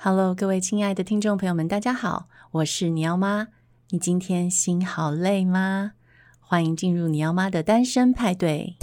[0.00, 3.48] Hello，各位亲爱的听众朋友们，大家好，我是你要妈。
[3.90, 5.94] 你今天心好累吗？
[6.38, 8.76] 欢迎进入你要妈的单身派对。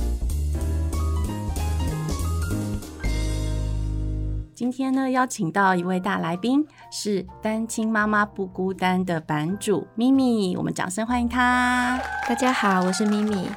[4.53, 11.97] 今天呢，邀请到一位大来宾，是单亲妈妈不孤单的版主咪咪，我们掌声欢迎她。
[12.27, 13.47] 大家好，我是咪咪。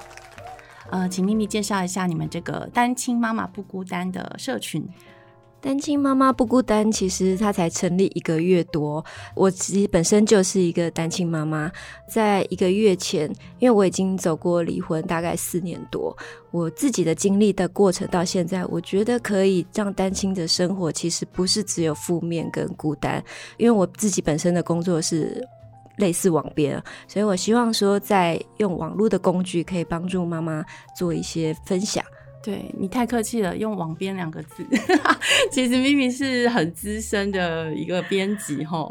[0.91, 4.89] 呃，请咪咪介绍一下你们这个单亲妈妈不孤单的社群。
[5.61, 9.05] 单亲妈妈不孤单，其实它才成立一个月多。
[9.35, 11.71] 我其实本身就是一个单亲妈妈，
[12.09, 16.17] 在一个月前，因为我已经走过离婚大概四年多，
[16.53, 23.23] 我自己的经历的过程到现在，我觉得可以让单亲的生活其实不是只有负面跟孤单。
[23.57, 25.45] 因为我自己本身的工作是
[25.97, 30.65] 类似网编，所以我希望说，在用网络的工具可以帮助妈妈
[30.97, 32.05] 做一些分享。
[32.43, 34.65] 对，你太客气了，用网编两个字，
[35.51, 38.91] 其实咪咪是很资深的一个编辑哈。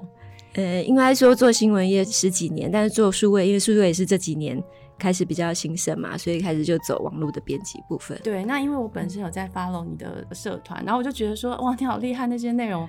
[0.54, 4.62] 呃，应该说做新闻业十几年，但是做数位，因为数位也是这几年
[4.98, 8.20] 开始比较兴盛嘛，所以开始就走网络的编辑部分。
[8.24, 12.88] 对，那因为我本身有在 follow 你的社团，然后我就觉得说，哇，你好厉害，那些内容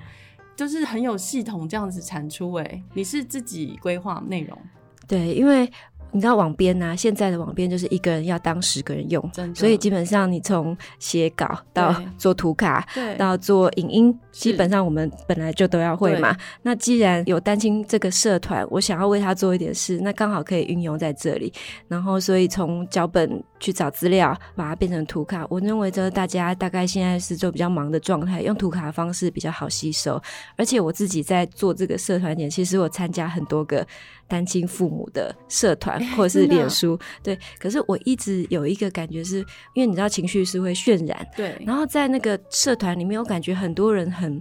[0.57, 2.53] 就是很有系统这样子产出。
[2.55, 4.59] 哎，你是自己规划内容？
[5.07, 5.71] 对，因为。
[6.11, 16.37] 你知道网编啊，现在的网编就是一个人要当十个人用，所以基本上你从写稿到做图卡，到做影音，基本上我们本来就都要会嘛。
[16.63, 21.53] 那既然有担心这个社团，我想要为他做一点事，那刚好可以运用在这里。
[21.89, 25.47] 然后，所以从脚本去找资料，把它变成图卡。
[25.49, 30.21] 我认为这大家大概现在是做比较忙的状态，用图卡的方式比较好吸收。
[30.57, 33.87] 而且我自己在做这个社团点，其实我参加很多个。
[34.31, 44.39] 单亲父母的社团或者是脸书，欸，对，可是我一直有一个感觉是，是因为你知道情绪是会渲染，对，然后在那个社团里面，我感觉很多人很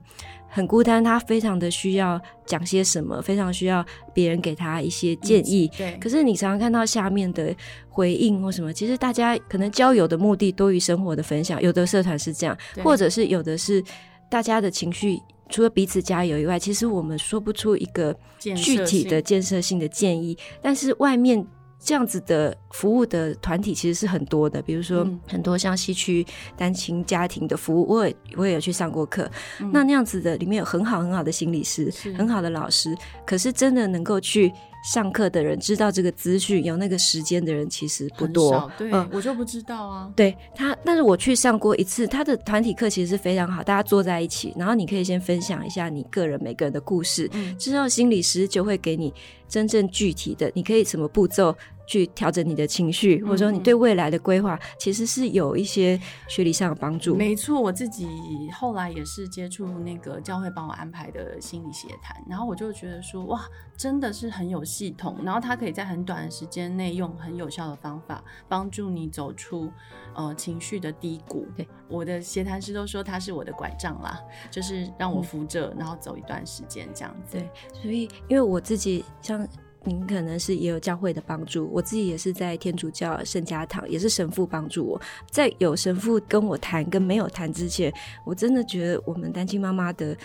[0.48, 5.98] 很孤单，他非常的需要讲些什么，非常需要别人给他一些建议，对。
[6.00, 7.56] 可是你常常看到下面的
[7.90, 13.84] 回应或什么，其实大家可能交友的目的多于生活的分享，有的社团是这样，或者是有的是
[14.30, 15.20] 大家的情绪。
[15.50, 20.38] 除了彼此加油以外，其实我们说不出一个具体的建设性的建议。
[20.62, 21.46] 但是外面
[21.80, 29.30] 这样子的服务的团体其实是很多的，比如说很多像西区单亲家庭的服务，我也我也有去上过课。
[29.60, 29.72] 嗯。
[29.74, 32.96] 那那样子的里面有很好很好的心理师，很好的老师，
[33.26, 34.52] 可是真的能够去。
[34.84, 38.72] 上课的人知道这个资讯，有那个时间的人其实不多。
[38.78, 40.12] 对、嗯，我就不知道啊。
[40.16, 49.14] 对他，但是我去上过一次，他的团体课其实是非常好，大家坐在一起，然后你可以先分享一下你个人每个人的故事，嗯、之后心理师就会给你
[49.48, 51.56] 真正具体的，你可以什么步骤。
[51.88, 57.16] 去调整你的情绪，或者说你对未来的规划，其实是有一些学理上的帮助。
[57.16, 58.08] 没错，我自己
[58.54, 63.42] 后来也是接触那个教会帮我安排的心理协谈，然后我就觉得说，哇，
[63.78, 69.72] 真的是很有系统，然后他可以在很短的时间内用很有效的方法帮助你走出
[70.14, 71.48] 呃情绪的低谷。
[71.56, 74.20] 对，我的协谈师都说他是我的拐杖啦，
[74.52, 77.38] 就是让我扶着，然后走一段时间这样子。
[77.38, 77.50] 对，
[77.82, 79.48] 所以因为我自己像。
[79.88, 85.02] 您可能是也有教会的帮助，我自己也是在天主教圣家堂，也是神父帮助我。
[85.32, 87.92] 在有神父跟我谈跟没有谈之前，
[88.26, 90.16] 我真的觉得我们单亲妈妈的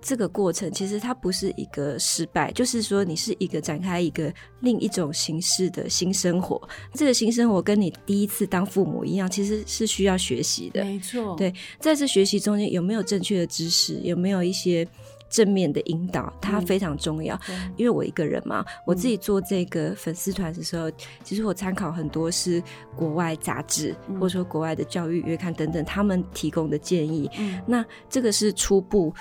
[0.00, 6.60] 这个过程，其实它不是一个失败，就是说你是一个展开一个另一种形式的新生活。
[6.94, 10.82] 这个新生活跟你第一次当父母一样，其实是需要学习的。
[10.82, 14.88] 没错，对，在这学习中间有没有正确的知识，有没有一些。
[15.32, 17.34] 正面的引导，它非常重要。
[17.48, 20.90] 嗯、因为我一个人嘛、嗯，我自己做这个粉丝团的时候，
[21.24, 22.62] 其实我参考很多是
[22.94, 27.30] 国外杂志、嗯，或者说国外的教育月刊等等，他们提供的建议。
[27.38, 29.14] 嗯、那这个是初步，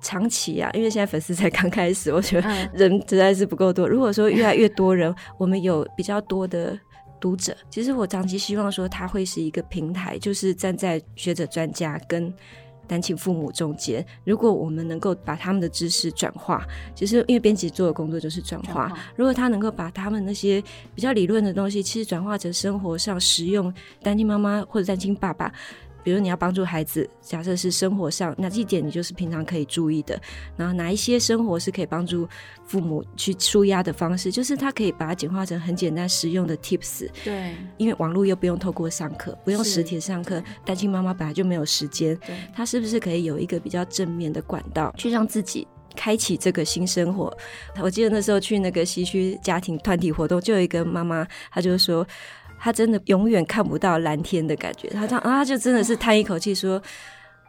[0.00, 3.86] 长期啊，因为现在粉丝才刚开始，我觉得人实在是不够多。
[3.86, 6.78] 如果说越来越多人，我们有比较多的
[7.20, 12.32] 读者，其实我长期希望说，它会是一个平台，就是站在学者专家跟。
[12.90, 18.92] 单亲父母中间，如果我们能够把他们的知识转化，其实因为编辑做的工作就是转化。
[19.14, 20.60] 如果他能够把他们那些
[20.92, 23.72] 比较理论的东西，其实转化成生活上实用，
[24.02, 25.52] 单亲妈妈或者单亲爸爸。
[26.02, 30.20] 比如你要帮助孩子，假设是生活上，那这一点你就是平常可以注意的。
[30.56, 32.28] 然后哪一些生活是可以帮助
[32.64, 37.08] 父母去舒压的方式，就是他可以把它简化成很简单实用的 tips。
[37.24, 42.16] 对，因为网络又不用透过上课，不用实体上课，单亲妈妈本来就没有时间。
[42.26, 47.36] 对，他是不是可以有一个比较正面的管道，去让自己开启这个新生活？
[47.80, 52.06] 我记得那时候去那个西区家庭团体活动，就有一个妈妈，她就说。
[52.60, 56.80] 他真的永远看不到蓝天的感觉，他他啊，他就真的是叹一口气说：“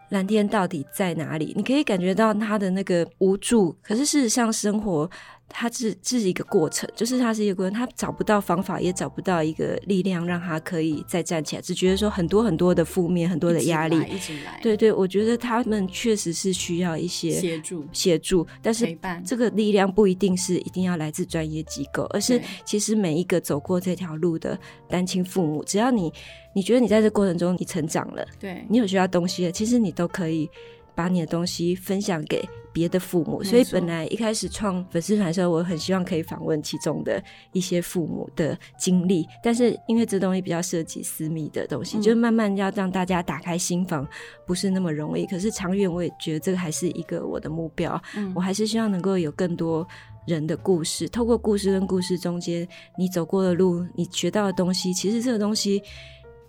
[0.09, 1.53] 蓝天到底在哪里？
[1.55, 5.09] 你可以感觉到他的那个无助，可是事实上生活。
[5.51, 14.59] 他是这是一个过程，就是他是一个过程，他找不到方法，也找不到一个力量让他可以再站起来，只觉得说很多很多的负面，很多的压力，一直来。
[14.63, 24.57] 对对，我觉得他们确实是需要一些协助，协助，但是这个力量不一定是一定要来自专业机构，而是其实每一个走过这条路的
[24.87, 26.11] 单亲父母，只要你
[26.53, 30.49] 你觉得你在这过程中你成长了，对，你有需要东西了，其实你都可以。
[30.95, 37.21] 把你的东西分享给别的父母，所以本来一开始创粉丝团的时候，我很希望可以访问其中的
[37.51, 44.07] 一些父母的经历，但是因为这东西比较涉及私密的东西，嗯、就是慢慢要让大家打开心房，
[44.45, 45.25] 不是那么容易。
[45.25, 48.01] 可是长远，我也觉得这个还是一个我的目标。
[48.15, 49.85] 嗯、我还是希望能够有更多
[50.25, 52.65] 人的故事，透过故事跟故事中间，
[52.97, 55.81] 你走过的路，你学到的东西，其实这个东西。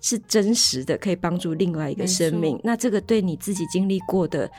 [0.03, 2.61] 是真实的，可以帮助另外一个生命。
[2.63, 4.51] 那这个对你自己经历过的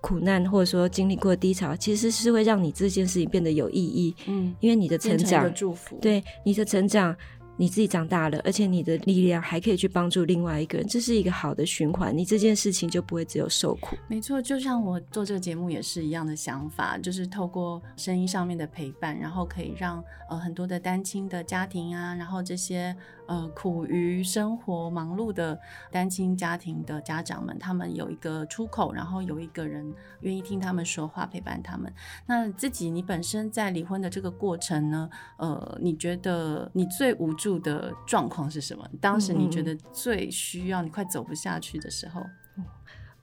[0.00, 4.14] 苦难，或者说经历过的低潮，其实是会让你这件事情变得有意义。
[4.26, 7.14] 嗯，因为你的成长，祝福，对你的成长。
[7.58, 12.14] 你自己长大了，而且你的力量还可以去帮助另外一个人，这是一个好的循环。
[12.14, 13.96] 你这件事情就不会只有受苦。
[14.08, 22.94] 没错，就像我做这个节目也是一样的想法，就是透过声音上面的陪伴，然后可以让呃很多的单亲的家庭啊，然后这些
[23.26, 25.58] 呃苦于生活忙碌的
[25.90, 31.92] 单亲家庭的家长们，他们有一个出口，然后有一个人愿意听他们说话，陪伴他们。
[32.26, 38.88] 那自己你本身在离婚的这个过程呢，呃，你觉得你最无助的状况是什么？
[39.00, 42.20] 当时你觉得最需要，你快走不下去的时候？
[42.20, 42.30] 嗯，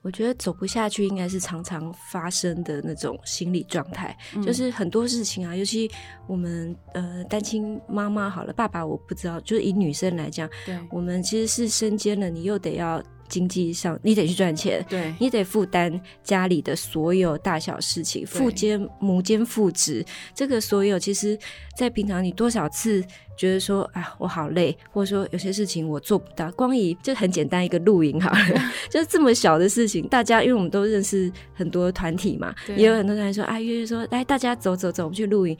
[0.04, 5.90] 我觉得走不下去应该是常常发生的那种心理状态，嗯，就是很多事情啊，尤其
[6.28, 13.02] 我们呃单亲妈妈好了，爸爸我不知道，就是以女生来讲，对，我们其实是身兼了，你又得要。
[13.34, 21.36] 经济上，你得去赚钱，对，你得负担家里的所有大小事情，父兼母兼父职，这个所有，其实，
[21.76, 23.04] 在平常你多少次
[23.36, 35.58] 觉得说，啊，我好累，或者说有些事情我做不到，光以就很简单一个露营好了， 就是这么小的事情，大家因为我们都认识很多团体嘛，也有很多人说，啊，约约说，来大家走走走，我们去露营。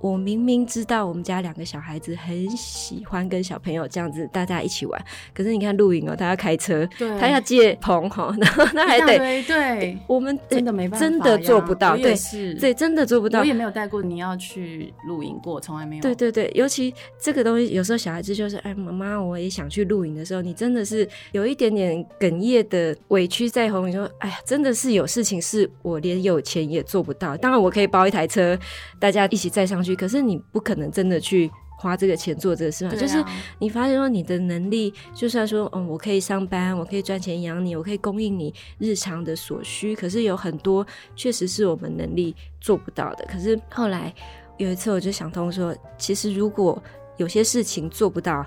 [0.00, 5.04] 我明明知道我们家两个小孩子很喜欢跟小朋友这样子大家一起玩，
[5.34, 13.40] 可是你看露营哦，他要开车，对，他要借棚哈，然后那还得对，对， 我们真的没办法，真的做不到，对，是，对，真的做不到。
[13.40, 16.02] 我也没有带过你要去露营过，从来没有。
[16.02, 27.36] 对对对，尤其这个东西，有时候小孩子就是哎，妈妈，我也想去露营的时候，你真的是有一点点哽咽的委屈在喉咙，你说哎呀，真的是有事情是我连有钱也做不到。
[27.36, 28.58] 当然我可以包一台车，
[28.98, 29.96] 大家一起载上去。
[29.96, 32.90] 可是你不可能真的去花这个钱做这个事嘛？
[32.94, 33.22] 就是
[33.58, 39.94] 你发现说你的能力，就算说嗯，我可以上班，我可以赚钱养你，我可以供应你日常的所需。
[39.94, 43.24] 可是有很多确实是我们能力做不到的。
[43.26, 44.12] 可是后来
[44.56, 46.82] 有一次，我就想通说，其实如果
[47.18, 48.44] 有些事情做不到，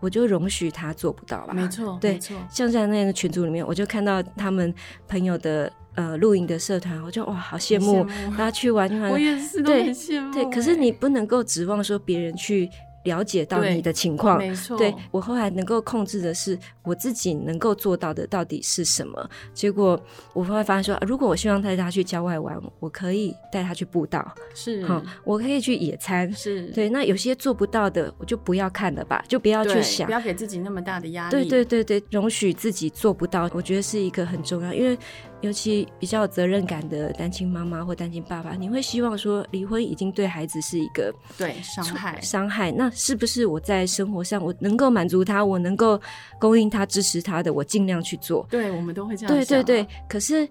[0.00, 1.54] 我就容许他做不到吧。
[1.54, 2.36] 没错，对，没错。
[2.50, 4.74] 像在那个群组里面，我就看到他们
[5.08, 5.72] 朋友的。
[5.94, 12.68] 呃，露营的社团，我就哇，好羡慕，大家去玩，我也是，对，很羡慕，对，可是你不能够指望说别人去。
[13.04, 14.78] 了解到你的情况，没错。
[14.78, 19.28] 对，我后来能够控制的是我自己能够做到的到底是什么？
[19.52, 20.02] 结果
[20.32, 26.88] 我后来发现说，如果我希望带他去郊外玩，我可以带他去步道，是，好，我可以去野餐，是对。
[26.88, 31.30] 那有些做不到的，我就不要看了吧，就不要去想，不要给自己那么大的压力。
[31.30, 34.98] 对对对对，容许自己做不到，我觉得是一个很重要，因为。
[35.40, 46.00] 尤其比较有责任感的单亲妈妈或单亲爸爸，你会希望说，离婚已经对孩子是一个对伤害伤害，那是不是我在生活上我能够满足他，我能够
[46.40, 48.46] 供应他、支持他的，我尽量去做。
[48.48, 49.34] 对，我们都会这样。
[49.34, 49.86] 对对对。
[50.08, 50.48] 可是，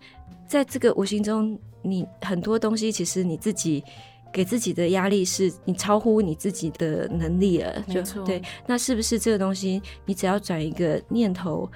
[0.48, 3.84] 在这个无形中，你很多东西其实你自己
[4.32, 7.82] 给自己的压力是你超乎你自己的能力了。
[7.88, 8.24] 就没错。
[8.26, 11.68] 对，那是不是这个东西，你只要转一个念头？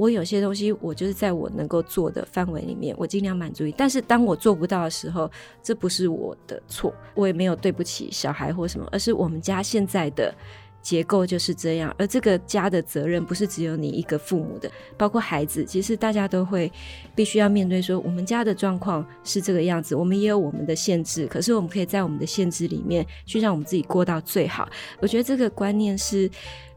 [0.00, 3.72] 我有些东西，我就是在我能够做的范围里面，我尽量满足你。
[3.76, 5.30] 但是当我做不到的时候，
[5.62, 10.34] 这不是我的错，我也没有对不起小孩或什么，而是我们家现在的
[10.80, 11.94] 结构就是这样。
[11.98, 16.72] 而这个家的责任不是只有你一个父母的，包括孩子，其实大家都会
[17.14, 24.66] 必须要面对说，我们家的状况是这个样子，我们也有我们的限制，可是我们可以在我们的限制里面去让我们自己过到最好。
[25.00, 26.30] 我觉得这个观念是。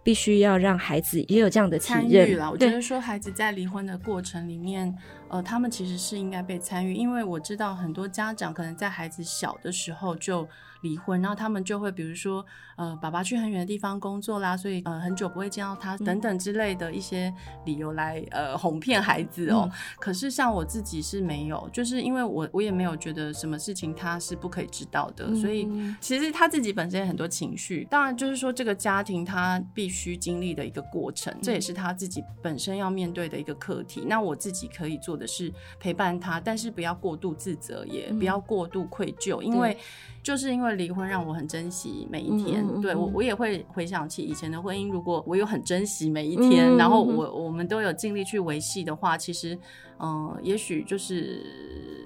[0.04, 1.80] 必须要让孩子也有这样的。
[1.80, 2.52] 参与了。
[2.52, 4.94] 我觉得说孩子在离婚的过程里面，
[5.30, 10.48] 呃，他们其实是应该被参与，因为我知道很多家长可能在孩子小的时候就
[10.84, 12.46] 离婚，然后他们就会比如说，
[12.78, 17.34] 呃，爸爸去很远的地方工作啦，所以呃很久不会见到他等等之类的一些
[17.66, 19.68] 理由来呃哄骗孩子哦。
[19.72, 25.68] 嗯、可是像我自己是没有，就是因为我我也没有觉得什么事情他是不可以知道的，嗯、所以
[26.00, 34.06] 其实他自己本身有很多情绪，当然就是说这个家庭他必须经历的一个过程，这也是他自己本身要面对的一个课题。
[34.08, 35.28] 那我自己可以做的。
[35.34, 39.76] 是陪伴他，但是不要过度自责，也不要过度愧疚，嗯、因为
[40.22, 42.66] 就是因为离婚让我很珍惜每一天。
[42.68, 49.56] 嗯、对我，我也会回想起以前的婚姻，如果我有很珍惜每一天，嗯、然后我我们都有尽力去维系的话，其实，
[50.00, 51.42] 嗯、呃，也许就是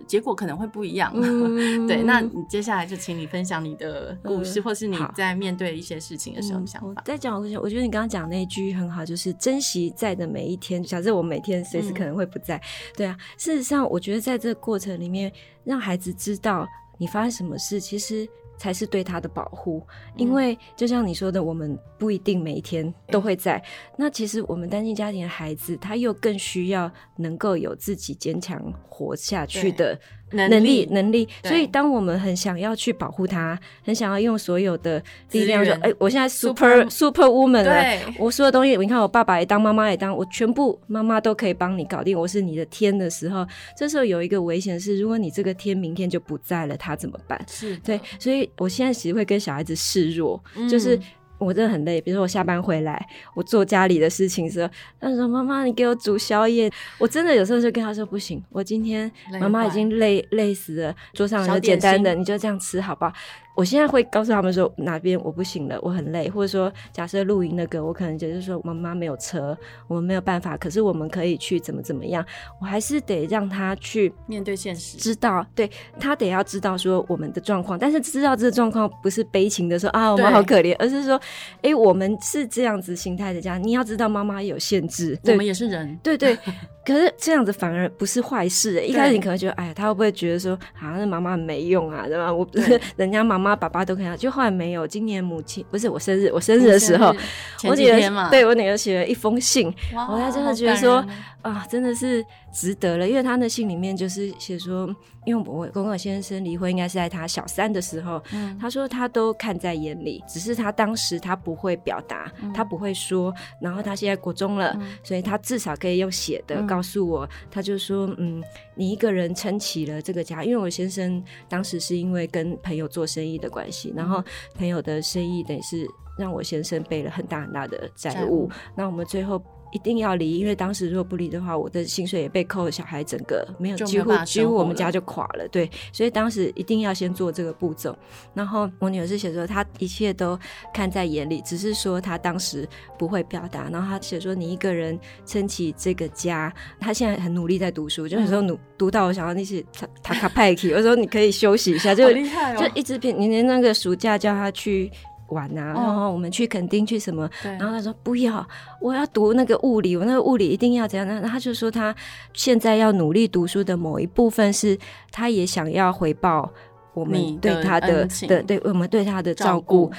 [0.07, 1.11] 结果可能会不一样。
[1.15, 7.01] 嗯、 对，那你接下来就请你分享你的故事，嗯、或是你在面对一些事情的时候想法。
[7.05, 10.81] 再讲，我我觉得你刚刚讲那一句很好，就是珍惜在的每一天。
[10.83, 12.61] 假设我每天随时可能会不在，嗯、
[12.97, 13.17] 对啊。
[13.37, 15.31] 事实上，我觉得在这个过程里面，
[15.63, 19.85] 让孩子知道你发生什么事，其实才是对他的保护。
[20.15, 23.63] 因为就像你说的，我们不一定每一天都会在。
[23.95, 29.99] 那其实我们单亲家庭的孩子，他又更需要能够有自己坚强活下去的。
[30.31, 37.81] 能力能力，所以当我们很想要去保护他，很想要用所有的力量说：“哎，我现在 super super woman 了，
[38.19, 47.39] 我所有东西，你看我爸爸也当，妈妈也当，我全部妈妈都可以帮你搞定，我是你的天的时候，这时候有一个危险是，如果你这个天明天就不在了，他怎么办？
[47.47, 50.99] 是对，所以我现在其实会跟小孩子示弱，就是。
[51.37, 63.13] 我真的很累，比如说我下班回来，我做家里的事情的时候，他说：“妈妈，你给我煮宵夜。”我真的有时候就跟他说：“不行，我今天妈妈已经累累死了，桌上有简单的，你就这样吃好不好？”
[63.57, 72.23] 我现在会告诉他们说哪边我不行了，我很累，或者说假设露营那个，我可能就是说妈妈没有车，我们没有办法，可是我们可以去怎么怎么样，
[72.61, 75.67] 我还是得让他去面对现实，知道，对，
[75.99, 81.15] 他得要知道说我们的状况，但是知道这个状况不是悲情的说啊我们好可怜，而是说
[81.55, 86.37] 哎、欸、我们是这样子心态的家，你要知道妈妈有限制，我们也是人，对对。
[86.87, 88.87] 可是这样子反而不是坏事，欸。
[88.87, 92.33] 一开始你可能觉得，哎呀，他会不会觉得说，啊那妈妈没用啊，对吧？
[92.33, 92.47] 我
[92.95, 94.85] 人家妈妈爸爸都可以，就后来没有。
[94.87, 97.15] 今年母亲不是我生日，我生日的时候，
[97.63, 99.73] 我女儿对我女儿写了一封信，
[100.09, 101.05] 我还真的觉得说。
[101.43, 102.21] 啊，真的是
[102.57, 104.87] 值得了，因为他的信里面就是写说，
[105.27, 124.23] 因为我跟我先生离婚应该是在他小三的时候，嗯，他说他都看在眼里，只是他当时他不会表达，嗯、他不会说，然后他现在国中了，嗯、所以他至少可以用写的告诉我，嗯、他就说，嗯，你一个人撑起了这个家，因为我先生当时是因为跟朋友做生意的关系，然后
[124.55, 125.87] 朋友的生意等于是
[126.17, 128.91] 让我先生背了很大很大的债务，那务。
[128.91, 129.39] 我们最后。
[129.77, 135.47] 一定要离，因为当时如果不离的话，我的薪水也被扣，小孩整个没有，几乎几乎我们家就垮了。
[135.49, 137.95] 对，所以当时一定要先做这个步骤。
[138.33, 140.37] 然后我女儿是写说，她一切都
[140.73, 142.67] 看在眼里，只是说她当时
[142.97, 143.69] 不会表达。
[143.69, 153.15] 然后她写说，你一个人撑起这个家，她现在很努力在读书，就有时候读读到我想要那些塔塔卡派克，有时候你可以休息一下，就 厉害哦，就一直平。
[153.15, 154.91] 你连那个暑假叫她去。
[155.29, 157.29] 玩啊，然后我们去垦丁去什么？
[157.43, 158.47] 然后他说不要，
[158.79, 161.07] 我要读那个物理，我那个物理一定要怎样？
[161.07, 161.95] 那他就说他
[162.33, 164.77] 现在要努力读书的某一部分是，
[165.11, 166.51] 他也想要回报
[166.93, 169.91] 我们对他的的，对我们对他的照顾。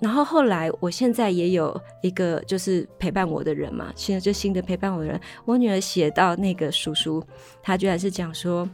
[0.00, 7.24] 然后后来，我现在也有一个就是陪伴我的人嘛，现在就新的陪伴我的人，我女儿写到那个叔叔，
[7.62, 8.68] 他居然是讲说。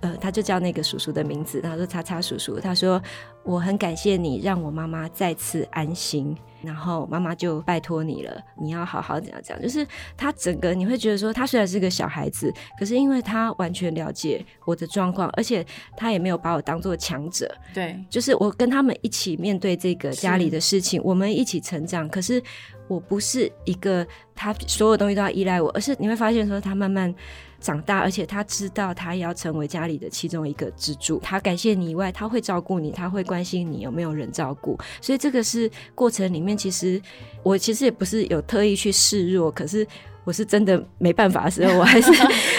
[0.00, 2.58] 呃，他就叫那个叔叔的名字，他说“叉叉叔叔”。
[2.60, 3.00] 他说
[3.44, 6.36] ：“我很感谢你，让我妈妈再次安心。
[6.62, 9.62] 然后妈妈就拜托你了，你要好好怎样怎样。
[9.62, 9.86] 就是
[10.16, 15.62] 他整个你会觉得说，他虽然是个小孩子，可是因为他完全了解我的状况，而且
[15.94, 17.54] 他也没有把我当做强者。
[17.74, 22.08] 对，就是我跟他们一起面对这个家里的事情，我们一起成长。
[22.08, 22.42] 可是
[22.88, 27.14] 我不是一个他所有东西都要依赖我，而是你会发现说，他慢慢。”
[27.60, 31.18] 长大，而且他知道他要成为家里的其中一个支柱。
[31.20, 34.78] 他感谢你以外，他会照顾你，他会关关心你有没有人照顾。
[35.00, 37.02] 所以这个是过程里面，其实
[37.42, 39.86] 我其实也不是有特意去示弱，可是。
[40.26, 42.10] 我是真的没办法的时候，我还是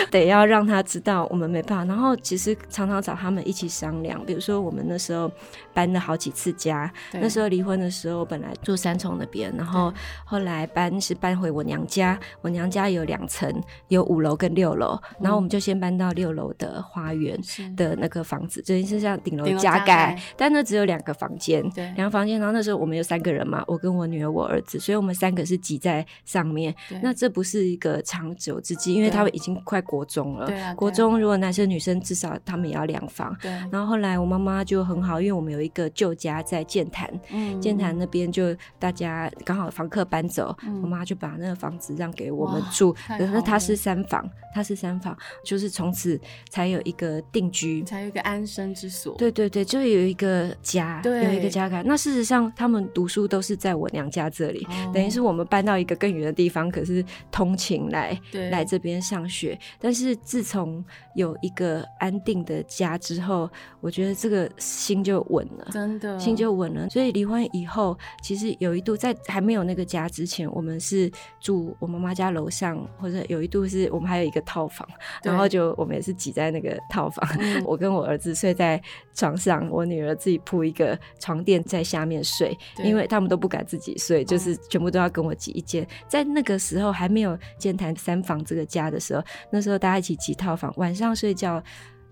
[0.12, 1.86] 得要让他知道我们没办法。
[1.86, 5.30] 然后其实常常找他们一起商量，比如说我们那时候
[5.74, 9.94] 搬了好几次家，那时候离婚的时候本来住三重那边，然后
[10.24, 13.54] 后来搬是搬回我娘家，我娘家有两层，
[13.90, 17.38] 有五楼跟六楼，然后我们就先搬到六楼的花园
[17.76, 22.40] 的那个房子，是就是像顶楼加盖，但那只有两个房间，对，两个房间。
[22.40, 26.74] 然后那时候我们有三个人嘛，我跟我女儿、我儿子，所以我们三个是挤在上面。
[27.04, 27.66] 那这不是。
[27.66, 30.48] 一个长久之计，因为他们已经快国国中了。
[30.48, 33.36] 对啊，国中如果男生女生至少他们也要两房。
[33.42, 33.50] 对。
[33.72, 42.94] 然后后来我妈妈就很好，因为我们有一个旧家在建潭，嗯，建潭那边就大家刚好房客搬走，嗯、我妈就把那个房子让给我们住。
[43.08, 49.16] 可是它是三房，它是三房，就是从此才有一个定居，才有一个安身之所。
[49.16, 51.84] 对对对，就有一个家，对，有一个家感。
[51.88, 58.20] 那事实上，他们读书都是在我娘家这里，哦、等于是我们搬到一个更远的地方，可是通勤来
[58.52, 59.58] 来这边上学。
[59.86, 63.48] 但是自从有一个安定的家之后，
[63.82, 66.90] 我觉得这个心就稳了，真的心就稳了。
[66.90, 71.08] 所以离婚以后，其实有一度在还没有那个家之前，我们是
[71.40, 74.90] 住我妈妈家楼上，或者有一度是我们还有一个套房，
[75.22, 78.82] 然后就我们也是挤在那个套房，嗯、 我跟我儿子睡在
[79.14, 85.88] 床上，我女儿自己铺一个床垫在下面睡，因为他们都不敢自己睡，就是全部都要跟我挤一间。
[86.08, 91.62] 在那个时候还没有建谈三房这个家的时候，那时候大家一起挤套房，晚上睡觉，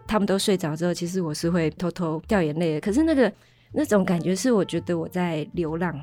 [0.08, 2.82] 他们都睡着之后，其实我是会偷偷掉眼泪的。
[2.82, 3.32] 可是那个
[3.72, 5.94] 那种感觉是，我觉得我在流浪。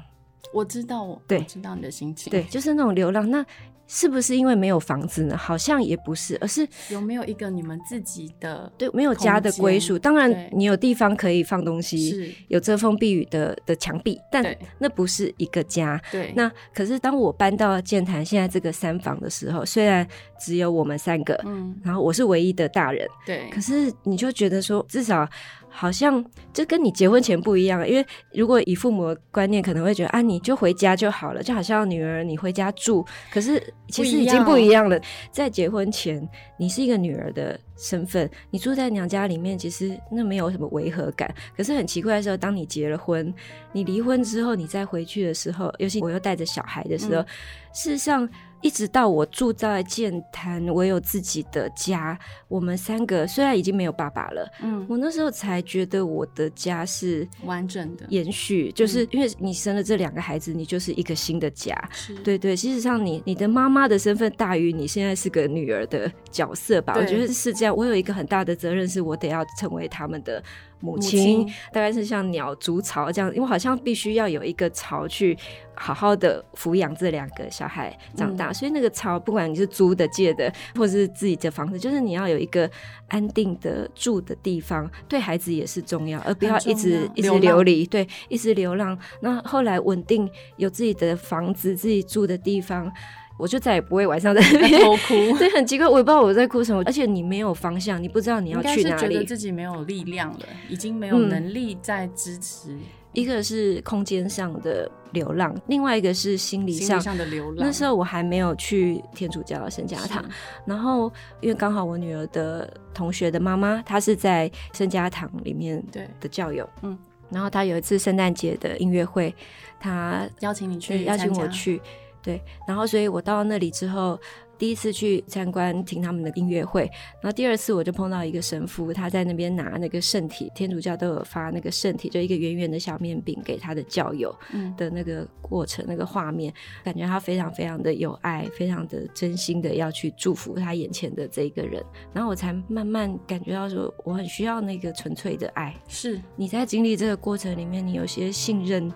[0.52, 3.31] 我知道，对，我知道你的心情，对，就是那种流浪。
[3.31, 3.45] 那
[3.92, 5.37] 是不是因为没有房子呢？
[5.37, 9.99] 好像也不是，而是有没有一个你们自己的对，没有家的归属。
[9.99, 16.00] 当然，你有地方可以放东西，有遮风避雨的的墙壁，但那不是一个家。
[16.12, 20.06] 对，那可是当我搬到建潭现在这个三房的时候，虽然
[20.38, 25.28] 只有我们三个，嗯，然后我是唯一的大人，对，可是你就觉得说，至少。
[25.72, 26.22] 好像
[26.52, 33.06] 就跟你结婚前不一样，因为如果以父母的观念，可能会觉得啊，你就回家就好了，就好像女儿你回家住。
[33.30, 35.00] 可是其实已经不一样了。
[35.30, 41.32] 在结婚前，你是一个女儿的身份，你住在娘家里面，其实那没有什么违和感。
[41.56, 43.32] 可是很奇怪的时候，当你结了婚，
[43.72, 47.26] 你离婚之后，你再回去的时候，尤其我又带着小孩的时候，嗯、
[47.72, 48.28] 事实上。
[48.61, 52.19] 一直到我住在剑潭，我有自己的家。
[52.49, 61.75] 我们三个虽然已经没有爸爸了，嗯，我那时候才觉得我的家是完整的延续，就是因为你生了这两个孩子，你就是一个新的家。
[61.93, 66.95] 是对对，事实上你你的妈妈的身份大于你现在是个女儿的角色吧？
[66.97, 67.76] 我觉得是这样。
[67.76, 70.43] 我有一个很大的责任，是我得要成为他们的。
[70.80, 75.37] 母亲大概是像鸟筑巢这样，因为好像必须要有一个巢去
[75.74, 82.70] 好好的抚养这两个小孩长大，嗯、所以那个巢不管你是租的、借的，或者是自己的房子，就是你要有一个
[83.09, 88.98] 安定的住的地方，对孩子也是重要，而不要一直一直流离，对，一直流浪。
[89.20, 92.92] 那后来稳定有自己的房子、自己住的地方。
[93.40, 96.83] 我就再也不会晚上在那边偷哭， 对，很奇怪，我也不知道我在哭什么。
[96.85, 102.72] 而且你没有方向，你不知道你要去哪里，觉得自己没有力量了，已经没有能力再支持。
[102.74, 102.81] 嗯、
[103.14, 107.57] 一个是空间上的流浪，另外一个是心理上，心理上的流浪。
[107.59, 110.24] 那时候我还没有去天主教的圣家堂，
[110.66, 115.83] 然后因为刚好我女儿的同学的妈妈，她是在圣家堂里面
[116.20, 116.96] 的教友，嗯，
[117.31, 119.35] 然后她有一次圣诞节的音乐会，
[119.81, 121.81] 她邀请你去，邀请我去。
[122.22, 124.18] 对，然后所以我到那里之后，
[124.59, 126.83] 第一次去参观听他们的音乐会，
[127.22, 134.35] 然后第二次我就碰到一个神父，他在那边拿那个圣体，天主教都有发那个圣体，就一个圆圆的小面饼给他的教友
[134.76, 136.52] 的那个过程，嗯、那个画面，
[136.85, 145.74] 感觉他非常非常的有爱，非常的真心的要去祝福他眼前的这个人，然后我才慢慢感觉到说，我很需要那个纯粹的爱。
[145.88, 148.92] 是你在经历这个过程里面，你有些信任。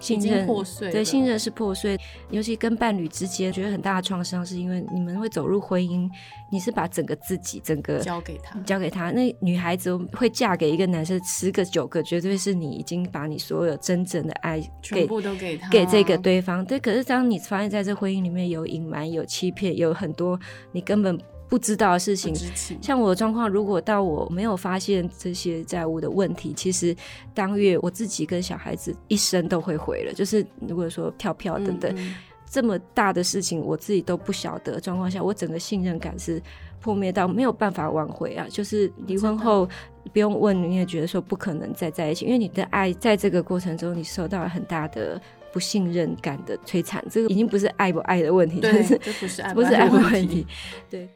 [0.00, 1.98] 信任破碎，对，信任是破碎，
[2.30, 6.08] 尤其跟伴侣之间，觉得很大的创伤，是因为你们会走入婚姻，
[6.50, 9.10] 你是把整个自己，整个交给他，交给他。
[9.10, 16.64] 那女孩子会嫁给一个男生，十个九个绝对是你已经把你所有真正的爱全部都给他，给这个对方。
[16.64, 20.38] 对，可是当你发现在这婚姻里面有隐瞒、有欺骗、有很多
[20.72, 21.18] 你根本。
[21.54, 22.34] 不知道的事情，
[22.82, 26.92] 像我的状况，如果到我没有发现这些债务的问题，其实
[27.32, 30.12] 当月我自己跟小孩子一生都会毁了。
[30.12, 32.14] 就是如果说跳票等等、嗯嗯、
[32.50, 36.42] 这么大的事情，我自己都不晓得状况下，我整个信任感是
[36.80, 38.44] 破灭到没有办法挽回啊。
[38.50, 39.68] 就是离婚后
[40.12, 45.22] 不用问，你也觉得说不可能再在一起，因为你的爱在这个过程中你受到了很大的。
[45.54, 50.44] 不信任感的摧残，这个已经不是爱不爱的问题，对，这不是爱不爱的问题，
[50.90, 51.08] 对。